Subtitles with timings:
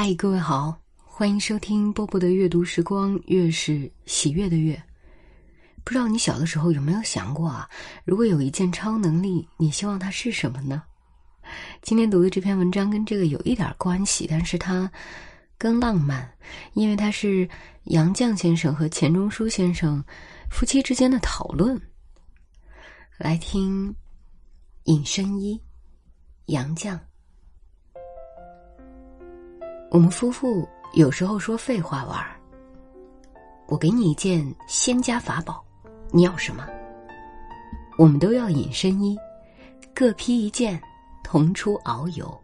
[0.00, 4.80] 嗨，各位好，欢迎收听波波的阅读时光，月是喜悦的月。
[5.82, 7.68] 不知道你小的时候有没有想过啊？
[8.04, 10.84] 如果有一件超能力，你希望它是什么呢？
[11.82, 14.88] 今天读的这篇文章跟这个有一点关系，但是它
[15.58, 16.32] 更浪漫，
[16.74, 17.48] 因为它是
[17.86, 20.00] 杨绛先生和钱钟书先生
[20.48, 21.76] 夫妻之间的讨论。
[23.16, 23.90] 来听
[24.84, 25.56] 《隐身衣》，
[26.46, 26.96] 杨绛。
[29.90, 32.36] 我们夫妇有时候说废话玩儿。
[33.66, 35.64] 我给你一件仙家法宝，
[36.10, 36.66] 你要什么？
[37.96, 39.16] 我们都要隐身衣，
[39.94, 40.80] 各披一件，
[41.24, 42.38] 同出遨游。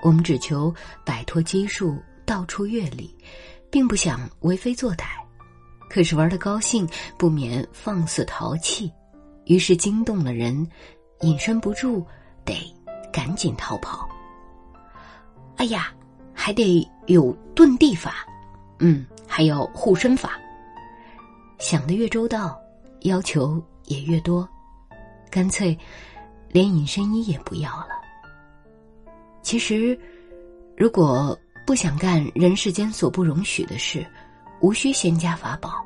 [0.00, 0.74] 我们只求
[1.04, 3.14] 摆脱拘束，到处阅历，
[3.70, 5.04] 并不想为非作歹。
[5.90, 6.88] 可是玩的高兴，
[7.18, 8.90] 不免放肆淘气，
[9.44, 10.66] 于是惊动了人，
[11.20, 12.04] 隐身不住，
[12.46, 12.54] 得
[13.12, 14.08] 赶紧逃跑。
[15.56, 15.92] 哎呀！
[16.36, 18.26] 还得有遁地法，
[18.78, 20.38] 嗯，还有护身法。
[21.58, 22.60] 想的越周到，
[23.00, 24.46] 要求也越多，
[25.30, 25.76] 干脆
[26.50, 27.88] 连隐身衣也不要了。
[29.42, 29.98] 其实，
[30.76, 34.06] 如果不想干人世间所不容许的事，
[34.60, 35.82] 无需仙家法宝，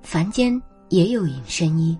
[0.00, 1.98] 凡间也有隐身衣，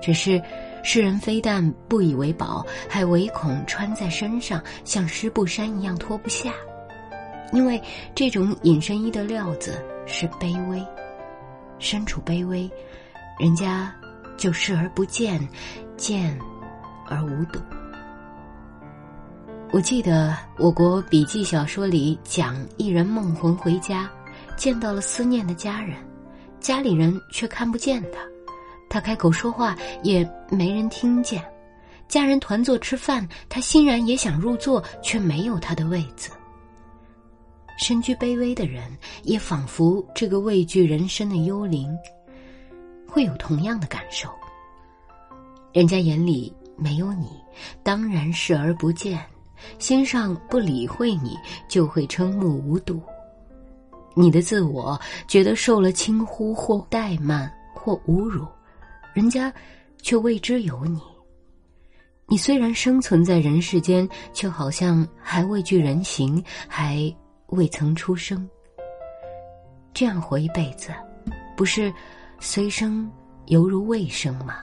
[0.00, 0.40] 只是
[0.84, 6.52] 世人非但不以为宝，还唯恐穿在身上像湿布衫一样脱不下。
[7.52, 7.80] 因为
[8.14, 10.84] 这种隐身衣的料子是卑微，
[11.78, 12.70] 身处卑微，
[13.38, 13.94] 人家
[14.36, 15.40] 就视而不见，
[15.96, 16.38] 见
[17.06, 17.60] 而无睹。
[19.72, 24.10] 我记得我国笔记小说里讲一人梦魂回家，
[24.56, 25.96] 见到了思念的家人，
[26.60, 28.20] 家里人却看不见他，
[28.88, 31.44] 他开口说话也没人听见，
[32.08, 36.30] 家人团坐吃饭，他欣然也想入座，却没有他的位子。
[37.76, 38.84] 身居卑微的人，
[39.22, 41.94] 也仿佛这个畏惧人生的幽灵，
[43.06, 44.28] 会有同样的感受。
[45.72, 47.28] 人家眼里没有你，
[47.82, 49.18] 当然视而不见；
[49.78, 51.36] 心上不理会你，
[51.68, 53.00] 就会瞠目无睹。
[54.14, 54.98] 你的自我
[55.28, 58.46] 觉得受了轻忽或怠慢或侮辱，
[59.12, 59.52] 人家
[60.00, 60.98] 却未知有你。
[62.26, 67.14] 你虽然生存在人世间，却好像还畏惧人形，还。
[67.48, 68.48] 未曾出生，
[69.94, 70.90] 这样活一辈子，
[71.56, 71.92] 不是
[72.40, 73.10] 随生
[73.46, 74.58] 犹如未生吗？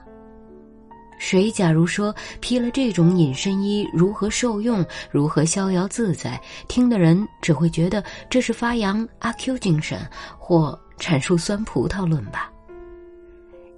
[1.17, 9.99] 谁假如说披了这种隐身衣如何受用，如何逍遥自在，听的人只会觉得这是发扬阿 Q 精神
[10.37, 12.51] 或阐述酸葡萄论吧。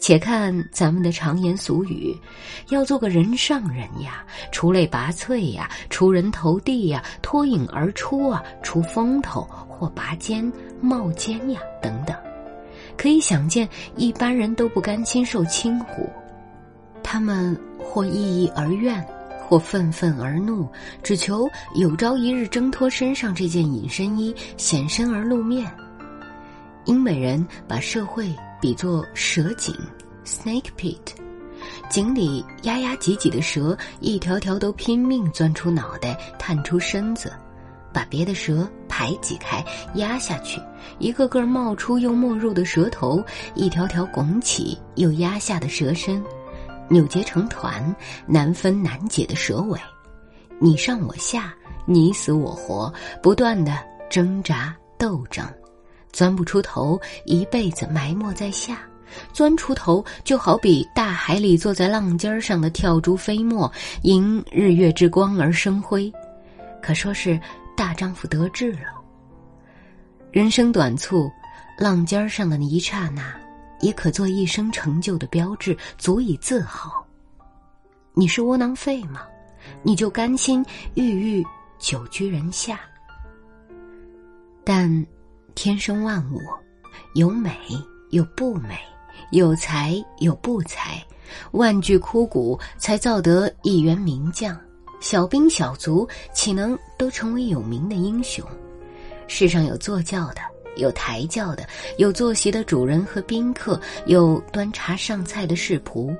[0.06, 2.16] 且看咱们的常言俗语，
[2.70, 12.16] 要做个人上人呀，出类拔萃呀，出人头地呀，脱颖而出啊，出风头或拔尖、冒尖呀，等等。
[12.96, 16.08] 可以想见，一般人都不甘心受轻忽，
[17.02, 19.04] 他们或异议而怨，
[19.48, 20.70] 或愤愤而怒，
[21.02, 25.66] 只求有朝一日挣脱身上这件隐身衣，显身而露面。
[26.86, 28.32] 英美人把社会。
[28.62, 29.76] 比作蛇井
[30.26, 30.98] （snake pit），
[31.90, 37.32] 井里压压挤挤的蛇，一条条都拼命钻出脑袋、探出身子，
[37.94, 39.64] 把别的蛇排挤开、
[39.96, 40.60] 压下去；
[41.00, 43.24] 一个个冒出又没入的蛇头，
[43.54, 46.24] 一条条拱起又压下的蛇身，
[46.90, 47.96] 扭结成团、
[48.26, 49.80] 难分难解的蛇尾，
[50.60, 51.54] 你上我下、
[51.86, 53.78] 你死我活，不断的
[54.10, 55.46] 挣扎斗争。
[56.16, 58.74] 钻不出头，一辈子埋没在下；
[59.34, 63.70] 钻出头，就好比大海里坐在浪尖上的跳珠飞沫，
[64.02, 66.10] 因日月之光而生辉，
[66.82, 67.38] 可说是
[67.76, 68.96] 大丈夫得志了。
[70.32, 71.30] 人生短促，
[71.78, 73.36] 浪尖上的一刹那，
[73.82, 77.06] 也可做一生成就的标志，足以自豪。
[78.14, 79.24] 你是窝囊废吗？
[79.84, 81.46] 你就甘心郁郁
[81.78, 82.80] 久居人下？
[84.64, 85.06] 但。
[85.56, 86.40] 天生万物，
[87.14, 87.50] 有美
[88.12, 88.78] 有不美，
[89.32, 91.02] 有才有不才，
[91.54, 94.56] 万具枯骨才造得一员名将。
[95.00, 98.46] 小兵小卒岂能都成为有名的英雄？
[99.28, 100.42] 世上有坐轿的，
[100.76, 101.66] 有抬轿的，
[101.98, 106.16] 有坐席的主人和宾客，有端茶上菜的侍仆。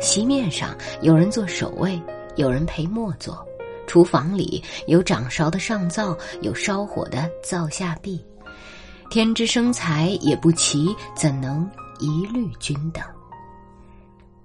[0.00, 2.00] 席面上有人做守卫，
[2.34, 3.34] 有人陪末座；
[3.86, 8.22] 厨房里有掌勺的上灶，有烧火的灶下婢。
[9.12, 13.04] 天之生财也不齐，怎能一律均等？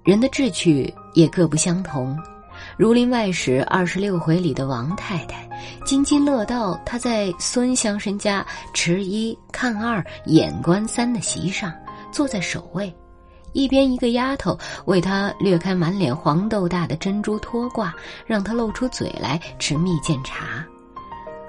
[0.03, 2.19] 人的志趣也各不相同。
[2.75, 5.49] 儒林外史二十六回里的王太太，
[5.85, 11.73] 津津乐道她在孙乡绅家持一看二眼观三的席上
[12.11, 12.93] 坐在首位，
[13.53, 20.61] 一边一个丫头为她掠开满脸黄豆大的珍珠拖挂，让她露出嘴来吃蜜饯茶。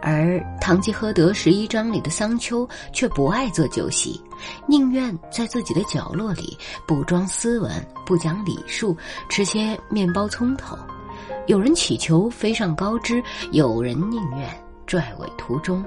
[0.01, 4.21] 而《堂吉诃德》十一章里的桑丘却不爱做酒席，
[4.67, 6.57] 宁愿在自己的角落里
[6.87, 7.71] 不装斯文、
[8.07, 8.97] 不讲礼数，
[9.29, 10.79] 吃些面包葱头。
[11.47, 13.23] 有人祈求飞上高枝，
[13.53, 14.49] 有人宁愿
[14.87, 15.85] 拽尾途中。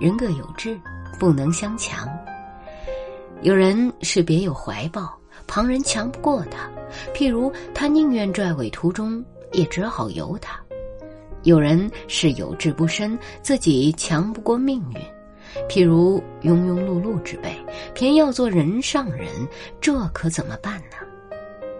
[0.00, 0.78] 人各有志，
[1.18, 2.08] 不能相强。
[3.42, 5.16] 有人是别有怀抱，
[5.46, 6.68] 旁人强不过他。
[7.14, 10.60] 譬如他宁愿拽尾途中，也只好由他。
[11.48, 15.00] 有人是有志不伸，自己强不过命运，
[15.66, 17.56] 譬如庸庸碌碌之辈，
[17.94, 19.26] 偏要做人上人，
[19.80, 20.98] 这可怎么办呢？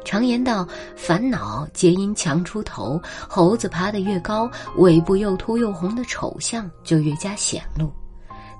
[0.06, 0.66] 常言道
[0.96, 2.98] ：“烦恼皆因强出头。”
[3.28, 7.92] 猴子爬得越高，尾部又秃又红的丑相就越加显露。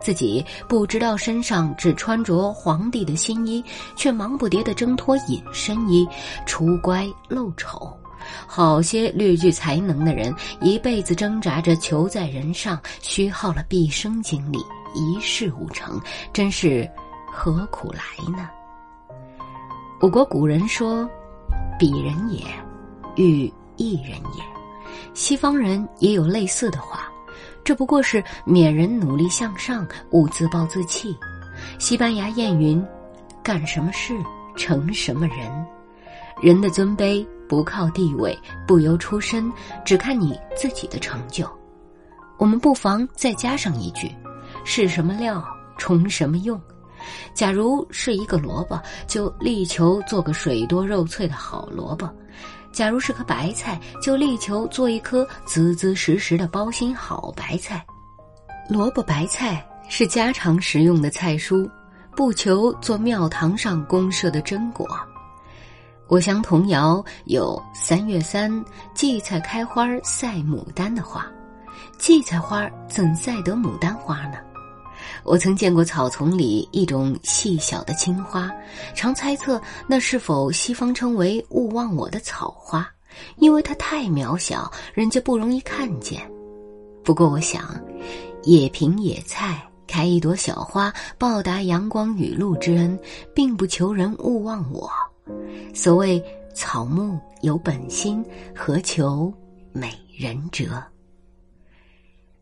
[0.03, 3.65] 自己不知道身上只穿着皇帝的新衣，
[3.97, 6.07] 却忙不迭地挣脱隐身衣，
[6.45, 7.97] 出乖露丑。
[8.47, 14.59] 好些略具才能的人，一辈子挣扎着求在人上，虚耗了毕生精力，
[14.95, 16.01] 一事无成，
[16.33, 16.89] 真是
[17.33, 18.03] 何苦来
[18.37, 18.49] 呢？
[20.01, 21.09] 我国古人说
[21.79, 22.45] ：“鄙人也，
[23.17, 24.45] 欲异人也。”
[25.15, 27.11] 西方人也有类似的话，
[27.65, 31.17] 这不过是勉人努力向上，勿自暴自弃。
[31.79, 32.85] 西班牙谚云
[33.43, 34.15] ：“干什么事
[34.57, 35.67] 成什么人。”
[36.41, 39.51] 人的尊卑不靠地位，不由出身，
[39.85, 41.49] 只看你自己的成就。
[42.37, 44.15] 我们不妨再加上一句：
[44.65, 45.45] 是什么料，
[45.77, 46.61] 充什么用。
[47.33, 52.07] 假如是一个萝卜，就力求做个水多肉脆的好萝卜；
[52.71, 57.85] 假如是颗白菜，就力求做一颗滋滋实实的包心好白菜。
[58.69, 61.69] 萝卜白菜是家常食用的菜蔬，
[62.15, 64.87] 不求做庙堂上公设的真果。
[66.09, 68.51] 我乡童谣有“三月三，
[68.95, 71.31] 荠菜开花赛牡丹”的话，
[71.99, 74.39] 荠菜花怎赛得牡丹花呢？
[75.23, 78.51] 我曾见过草丛里一种细小的青花，
[78.95, 82.89] 常猜测那是否西方称为“勿忘我”的草花，
[83.37, 86.23] 因为它太渺小，人家不容易看见。
[87.05, 87.79] 不过我想，
[88.45, 92.99] 野萍野菜开一朵小花，报答阳光雨露之恩，
[93.35, 94.91] 并不求人勿忘我。
[95.75, 96.23] 所谓
[96.55, 99.33] 草木有本心，何求
[99.73, 100.83] 美人折？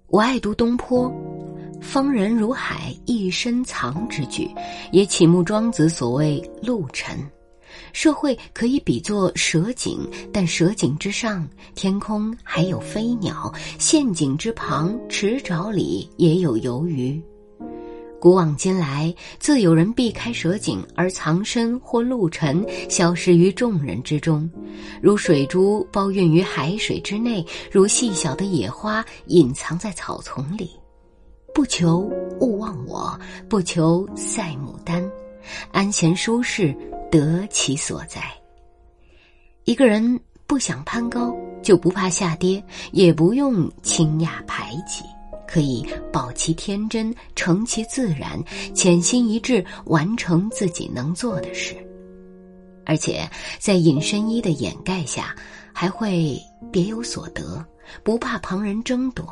[0.09, 1.13] 我爱读东坡
[1.83, 4.49] ，“方人如海，一身藏”之句，
[4.93, 7.19] 也启目庄子所谓“陆沉”。
[7.93, 9.99] 社会可以比作蛇井，
[10.33, 17.21] 但蛇井之上，天空还有飞鸟；陷阱之旁，池沼里也有游鱼。
[18.19, 24.51] 古往今来，自有人避开蛇井而藏身或陆沉，消失于众人之中，
[25.01, 30.71] 如水珠包蕴于海水之内，如细小的野花隐藏在草丛里。
[31.55, 32.11] 不求
[32.41, 33.19] 勿忘我，
[33.49, 35.09] 不求赛牡丹，
[35.73, 36.75] 安闲舒适，
[37.11, 38.23] 得其所在。
[39.65, 45.03] 一个人不想攀高，就不怕下跌，也不用轻亚排挤。
[45.47, 48.43] 可以保其天真，成其自然，
[48.75, 51.75] 潜心一致完成自己能做的事，
[52.85, 53.29] 而且
[53.59, 55.35] 在隐身衣的掩盖下，
[55.73, 56.39] 还会
[56.73, 57.65] 别有所得，
[58.03, 59.27] 不怕旁人争夺。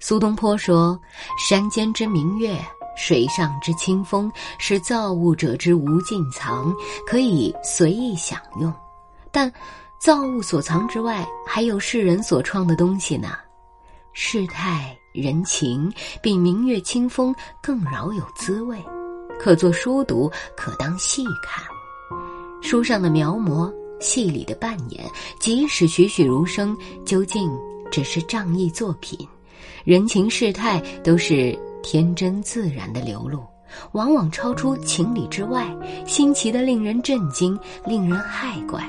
[0.00, 0.98] 苏东坡说
[1.38, 2.58] ：“山间之明月，
[2.96, 6.74] 水上之清风，是造物者之无尽藏，
[7.06, 8.72] 可以随意享用。
[9.30, 9.52] 但
[10.00, 13.36] 造物所藏之外，还有世人所创的东西呢。
[14.12, 18.78] 世态。”人情比明月清风更饶有滋味，
[19.38, 21.64] 可做书读，可当戏看。
[22.60, 25.04] 书上的描摹，戏里的扮演，
[25.40, 27.50] 即使栩栩如生，究竟
[27.90, 29.18] 只是仗义作品。
[29.84, 33.46] 人情世态都是天真自然的流露，
[33.92, 35.74] 往往超出情理之外，
[36.06, 38.84] 新奇的令人震惊，令人骇怪，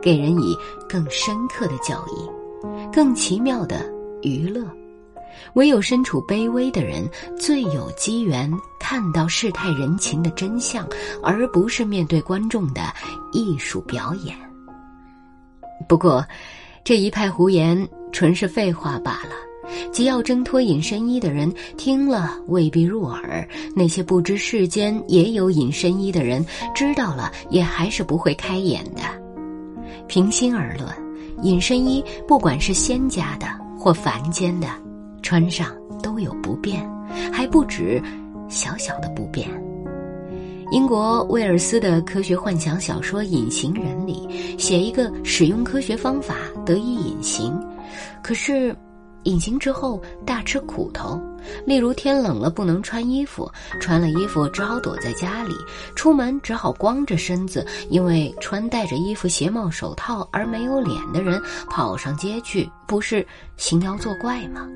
[0.00, 0.56] 给人以
[0.88, 3.84] 更深刻的教义，更奇妙的
[4.22, 4.64] 娱乐。
[5.54, 10.86] 唯有身处卑微的人，最有机缘看到世态人情的真相，
[11.22, 12.82] 而不是面对观众的
[13.32, 14.36] 艺术表演。
[15.88, 16.24] 不过，
[16.84, 19.30] 这一派胡言纯是废话罢了。
[19.92, 29.02] 即要挣脱隐身衣的人听了未必入耳，那些不知世间也有隐身衣的人知道了，也还是不会开眼的。
[30.06, 30.88] 平心而论。
[31.42, 33.46] 隐身衣不管是仙家的
[33.78, 34.68] 或凡间的，
[35.22, 36.88] 穿上都有不便，
[37.32, 38.02] 还不止
[38.48, 39.48] 小小的不便。
[40.70, 47.52] 英国威尔斯的科学幻想小说《隐形人》里写一个使用科学方法得以隐形，
[48.22, 48.74] 可是。
[49.26, 51.20] 隐形之后大吃苦头，
[51.64, 55.52] 例如天冷了不能穿衣服，穿了衣服只好躲在家里，
[55.96, 64.68] 出门只好光着身子，因为穿戴着衣服、鞋帽、手套而没有脸的人跑上街去，不是行妖作怪吗？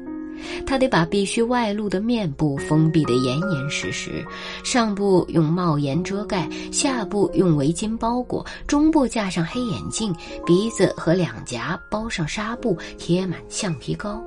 [0.66, 4.25] 他得把必须外露的面部封闭得严严实实，
[4.64, 10.14] 上部用帽檐遮盖，下部用围巾包裹，中部架上黑眼镜，
[10.47, 14.23] 鼻子和两颊包上纱布，贴满橡皮膏。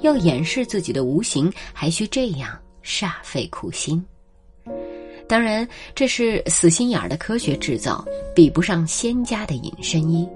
[0.00, 2.50] 要掩饰自己的无形，还需这样
[2.82, 4.02] 煞费苦心。
[5.28, 8.04] 当然，这是死心眼儿的科学制造，
[8.34, 10.26] 比不上仙家的隐身衣。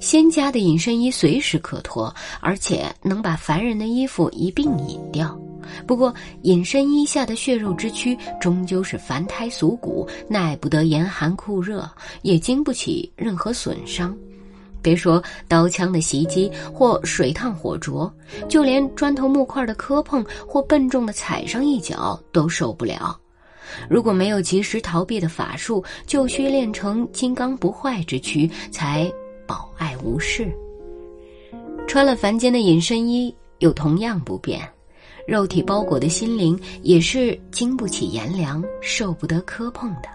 [0.00, 5.38] 仙家的隐身衣随时可脱，而且能把凡人的衣服一并隐掉。
[5.86, 11.88] 不过，隐身衣下的血肉之躯终究是凡胎俗骨，耐不得严寒酷热，
[12.22, 14.16] 也经不起任何损伤。
[14.82, 18.12] 别说刀枪的袭击或水烫火灼，
[18.48, 23.16] 就连砖头木块的磕碰或笨重的踩上一脚都受不了。
[23.88, 29.08] 如果没有及时逃避的法术，就需练成金刚不坏之躯，才
[29.50, 30.48] 保爱无事。
[31.88, 34.60] 穿了凡间的隐身衣，有同样不便。
[35.26, 40.08] 肉体包裹的心灵也是经不起炎凉，受不得磕碰的。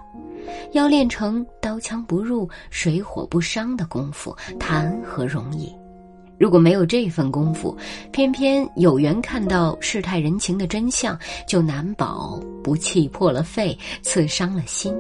[0.72, 5.76] 要练成刀枪不入、水火不伤的功夫，谈何容易？
[6.38, 7.78] 如果没有这份功夫，
[8.14, 14.96] 偏偏有缘看到世态人情的真相，就难保不气破了肺、刺伤了心。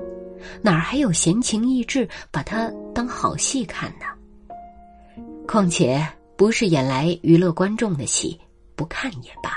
[0.61, 4.05] 哪儿还有闲情逸致把它当好戏看呢？
[5.45, 8.39] 况且不是演来娱乐观众的戏，
[8.75, 9.51] 不看也罢。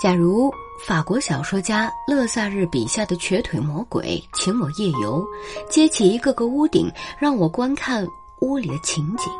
[0.00, 0.50] 假如
[0.86, 5.26] 法国小说家勒萨日笔下的瘸腿魔鬼请我夜游，
[5.68, 8.06] 揭起一个个屋顶，让我观看
[8.40, 9.32] 屋里的情景，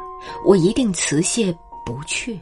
[0.44, 1.56] 我一定辞谢
[1.86, 2.38] 不去。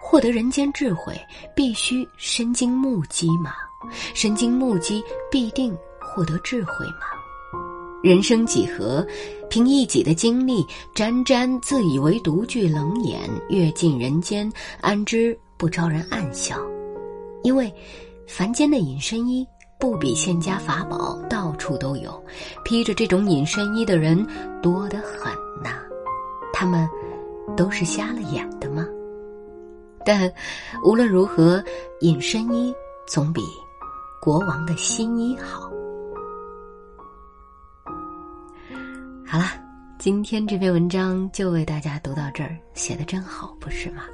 [0.00, 1.18] 获得人间智慧，
[1.56, 3.54] 必须身经目击吗？
[4.14, 7.06] 身经目击必定获得智慧吗？
[8.04, 9.04] 人生几何？
[9.48, 10.62] 凭一己的经历，
[10.94, 13.18] 沾沾自以为独具冷眼，
[13.48, 16.58] 阅尽人间，安知不招人暗笑？
[17.42, 17.72] 因为，
[18.28, 19.46] 凡间的隐身衣
[19.80, 22.22] 不比仙家法宝到处都有，
[22.62, 24.22] 披着这种隐身衣的人
[24.60, 25.32] 多得很
[25.62, 25.80] 呐。
[26.52, 26.86] 他们
[27.56, 28.86] 都是瞎了眼的吗？
[30.04, 30.30] 但
[30.84, 31.64] 无论如何，
[32.02, 32.74] 隐身衣
[33.06, 33.40] 总比
[34.20, 35.70] 国王的新衣好。
[39.26, 39.46] 好了，
[39.98, 44.04] 今天这篇文章就为大家读到这儿，写的真好，不是吗？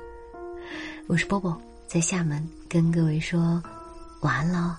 [1.09, 1.61] 我是波波。
[1.87, 3.61] 在厦门跟各位说
[4.21, 4.77] 晚安喽。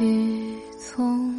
[0.00, 1.37] 雨从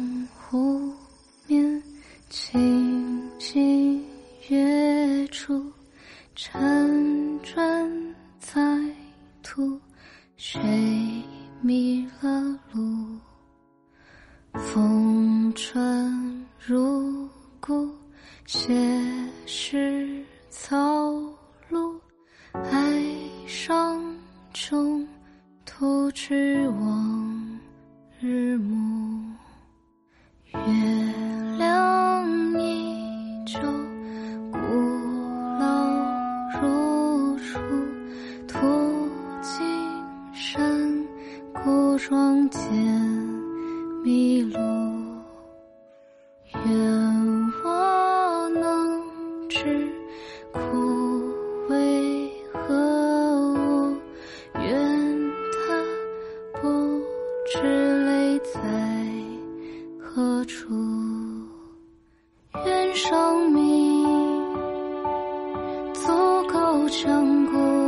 [28.60, 28.89] 日
[62.94, 64.04] 生命
[65.94, 66.08] 足
[66.48, 67.79] 够坚固。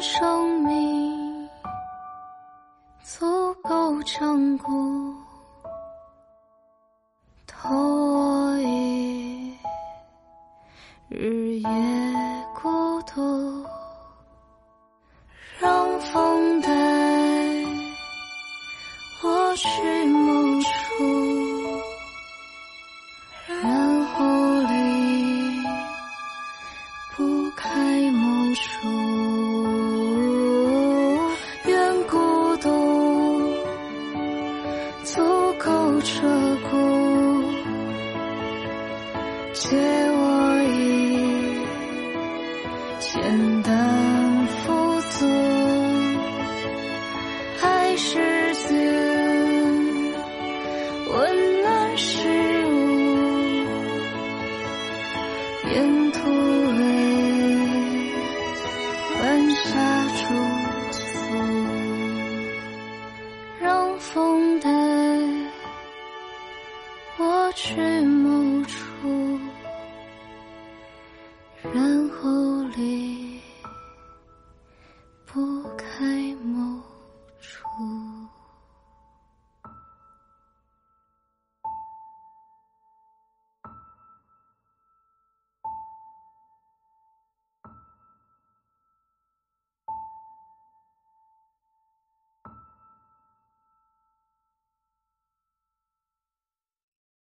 [0.00, 1.48] 生命
[3.02, 5.14] 足够成功
[7.46, 9.54] 脱衣
[11.10, 11.49] 日。
[36.00, 37.42] 不彻骨
[67.62, 67.74] 是